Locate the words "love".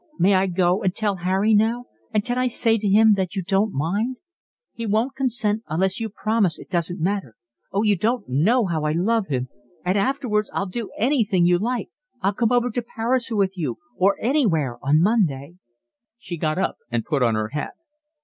8.93-9.27